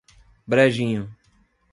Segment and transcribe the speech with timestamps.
[0.47, 1.07] Brejinho